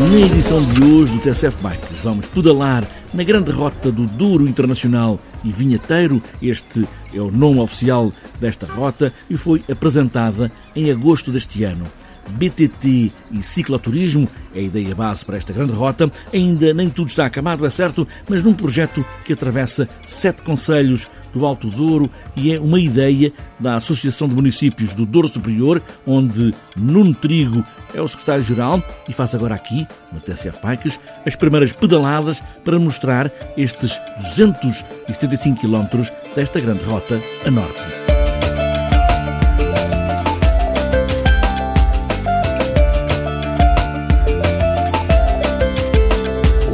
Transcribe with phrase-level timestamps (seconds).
[0.00, 5.20] Na edição de hoje do TSF Bikes, vamos pedalar na grande rota do Duro Internacional
[5.44, 6.20] e Vinheteiro.
[6.42, 11.86] Este é o nome oficial desta rota e foi apresentada em agosto deste ano.
[12.30, 16.10] BTT e cicloturismo é a ideia base para esta grande rota.
[16.32, 21.44] Ainda nem tudo está acabado, é certo, mas num projeto que atravessa sete conselhos do
[21.44, 27.14] Alto Douro e é uma ideia da Associação de Municípios do Douro Superior, onde Nuno
[27.14, 32.78] Trigo é o secretário-geral e faz agora aqui, no TCF Bikes, as primeiras pedaladas para
[32.78, 34.00] mostrar estes
[34.36, 38.13] 275 km desta grande rota a norte.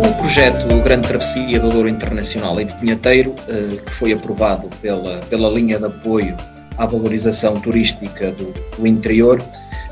[0.02, 5.50] O projeto Grande Travessia do Douro Internacional em Vinheteiro, eh, que foi aprovado pela, pela
[5.50, 6.34] linha de apoio
[6.78, 9.42] à valorização turística do, do interior,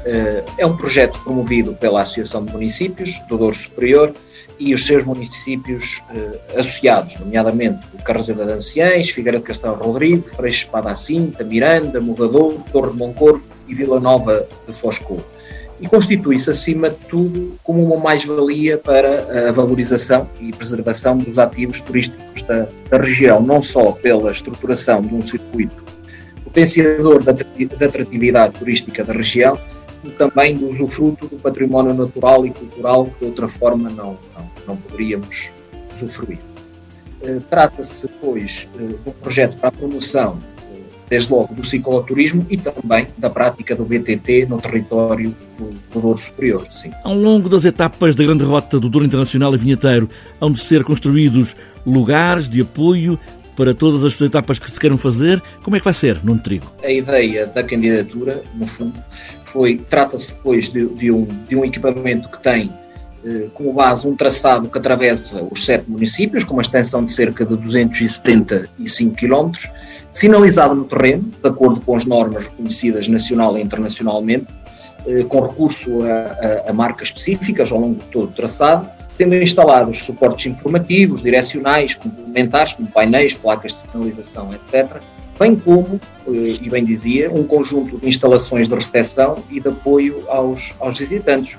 [0.06, 4.14] eh, é um projeto promovido pela Associação de Municípios do Douro Superior
[4.58, 10.26] e os seus municípios eh, associados, nomeadamente o Carraseda de Anciães, Figueira de Castelo Rodrigo,
[10.26, 15.22] Freixo Espada Cinta, Miranda, Mogador, Torre de Moncorvo e Vila Nova de Foscou
[15.80, 21.80] e constitui-se, acima de tudo, como uma mais-valia para a valorização e preservação dos ativos
[21.80, 25.88] turísticos da, da, região, não só pela estruturação de um circuito
[26.42, 29.58] potenciador da, da atratividade turística da região,
[30.02, 34.50] como também do usufruto do património natural e cultural que de outra forma não, não,
[34.66, 35.50] não poderíamos
[35.94, 36.38] usufruir.
[37.22, 40.38] Eh, trata-se, pois, eh, de um projeto para a promoção
[41.08, 46.18] desde logo do cicloturismo e também da prática do BTT no território do, do Douro
[46.18, 46.66] Superior.
[46.70, 46.90] Sim.
[47.04, 50.08] Ao longo das etapas da grande rota do Douro Internacional e Vinheteiro,
[50.40, 51.56] hão de ser construídos
[51.86, 53.18] lugares de apoio
[53.56, 55.42] para todas as etapas que se queiram fazer.
[55.64, 56.72] Como é que vai ser, Nuno Trigo?
[56.82, 58.94] A ideia da candidatura, no fundo,
[59.46, 62.70] foi trata-se depois de, de, um, de um equipamento que tem
[63.54, 67.56] como base um traçado que atravessa os sete municípios, com uma extensão de cerca de
[67.56, 69.68] 275 quilómetros,
[70.10, 74.46] sinalizado no terreno, de acordo com as normas reconhecidas nacional e internacionalmente,
[75.06, 79.34] eh, com recurso a, a, a marcas específicas ao longo de todo o traçado, sendo
[79.34, 85.00] instalados suportes informativos, direcionais, complementares, como painéis, placas de sinalização, etc.,
[85.38, 90.24] bem como, eh, e bem dizia, um conjunto de instalações de recepção e de apoio
[90.28, 91.58] aos, aos visitantes.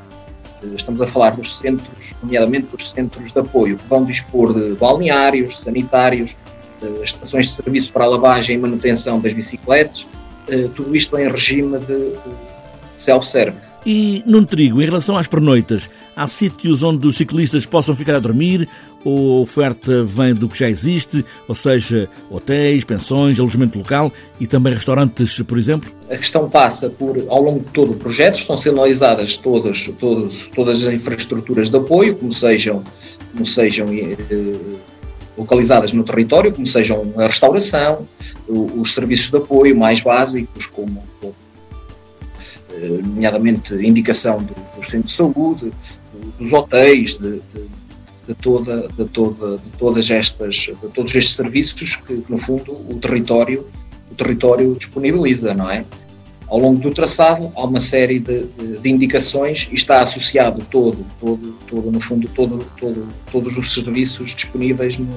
[0.64, 4.75] Eh, estamos a falar dos centros, nomeadamente dos centros de apoio, que vão dispor de
[4.75, 6.31] balneários, sanitários,
[7.03, 10.06] estações de serviço para a lavagem e manutenção das bicicletas,
[10.47, 12.14] eh, tudo isto em regime de
[12.96, 13.69] self-service.
[13.85, 18.19] E num trigo, em relação às pernoitas, há sítios onde os ciclistas possam ficar a
[18.19, 18.67] dormir
[19.03, 24.47] ou a oferta vem do que já existe, ou seja, hotéis, pensões, alojamento local e
[24.47, 25.90] também restaurantes, por exemplo?
[26.09, 30.50] A questão passa por, ao longo de todo o projeto, estão sendo analisadas todas, todas,
[30.53, 32.84] todas as infraestruturas de apoio, como sejam,
[33.31, 34.17] como sejam eh,
[35.38, 38.06] localizadas no território, como sejam a restauração,
[38.47, 41.29] os serviços de apoio mais básicos, como, eh,
[42.79, 44.45] nomeadamente indicação
[44.75, 45.72] dos centros de saúde,
[46.38, 47.67] dos hotéis, de, de,
[48.28, 52.97] de, toda, de, toda, de todas estas, de todos estes serviços que, no fundo, o
[53.01, 53.66] território,
[54.12, 55.85] o território disponibiliza, não é?
[56.47, 61.06] Ao longo do traçado há uma série de, de, de indicações e está associado todo,
[61.19, 65.07] todo, todo no fundo, todo, todo, todos os serviços disponíveis no,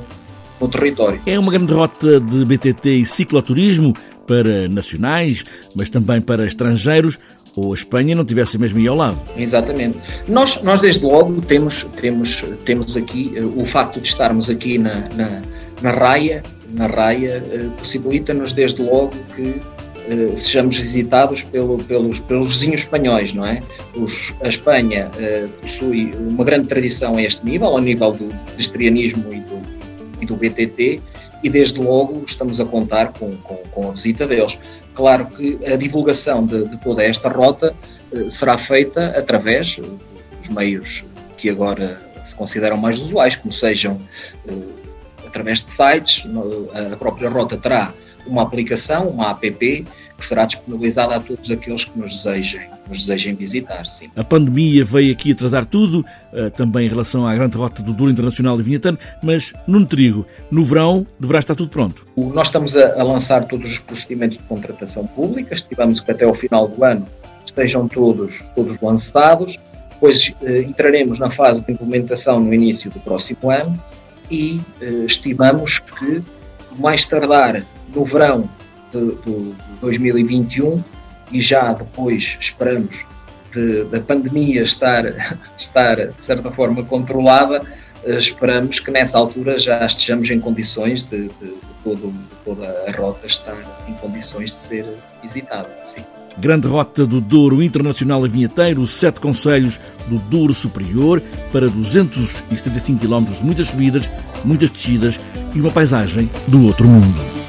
[0.60, 1.20] no território.
[1.24, 3.94] É uma grande rota de BTT e cicloturismo
[4.26, 5.44] para nacionais,
[5.74, 7.18] mas também para estrangeiros,
[7.56, 9.20] ou a Espanha não tivesse mesmo aí ao lado.
[9.36, 9.98] Exatamente.
[10.28, 15.08] Nós, nós desde logo temos, temos, temos aqui uh, o facto de estarmos aqui na,
[15.10, 15.42] na,
[15.82, 19.60] na raia, na raia uh, possibilita-nos desde logo que
[20.02, 23.62] Uh, sejamos visitados pelo, pelos, pelos vizinhos espanhóis, não é?
[23.94, 29.32] Os, a Espanha uh, possui uma grande tradição a este nível, ao nível do cristianismo
[29.32, 29.62] e do,
[30.20, 31.00] e do BTT,
[31.42, 34.58] e desde logo estamos a contar com, com, com a visita deles.
[34.94, 37.74] Claro que a divulgação de, de toda esta rota
[38.12, 41.04] uh, será feita através dos meios
[41.36, 44.00] que agora se consideram mais usuais, como sejam
[45.26, 46.24] através de sites,
[46.92, 47.92] a própria rota terá
[48.26, 49.86] uma aplicação, uma app,
[50.22, 53.86] que será disponibilizada a todos aqueles que nos desejem, nos desejem visitar.
[53.86, 54.08] Sim.
[54.14, 58.12] A pandemia veio aqui atrasar tudo, eh, também em relação à grande rota do Douro
[58.12, 62.06] Internacional de Vinhatano, mas no Trigo, no verão, deverá estar tudo pronto.
[62.16, 66.68] Nós estamos a, lançar todos os procedimentos de contratação pública, estimamos que até ao final
[66.68, 67.06] do ano
[67.44, 69.58] estejam todos, todos lançados,
[69.90, 73.80] depois eh, entraremos na fase de implementação no início do próximo ano
[74.30, 76.22] e eh, estimamos que,
[76.78, 77.64] mais tardar
[77.94, 78.48] no verão
[78.92, 80.82] de, de 2021
[81.30, 83.04] e já depois esperamos
[83.52, 85.04] de, da pandemia estar,
[85.56, 87.62] estar, de certa forma, controlada,
[88.04, 91.54] eh, esperamos que nessa altura já estejamos em condições de, de,
[91.84, 93.56] todo, de toda a rota estar
[93.88, 94.86] em condições de ser
[95.22, 95.68] visitada.
[95.84, 96.04] Sim.
[96.38, 99.78] Grande Rota do Douro Internacional Vinheteiro, sete conselhos
[100.08, 101.22] do Douro Superior,
[101.52, 104.10] para 275 km muitas subidas,
[104.42, 105.20] muitas descidas
[105.54, 107.41] e uma paisagem do outro mundo.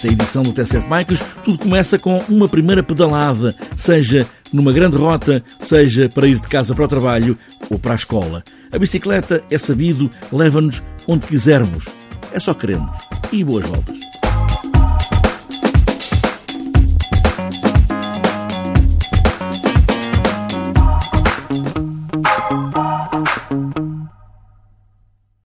[0.00, 5.44] Esta edição do TSF Bikes, tudo começa com uma primeira pedalada, seja numa grande rota,
[5.58, 7.36] seja para ir de casa para o trabalho
[7.68, 8.42] ou para a escola.
[8.72, 11.84] A bicicleta, é sabido, leva-nos onde quisermos.
[12.32, 12.96] É só queremos.
[13.30, 14.09] E boas voltas.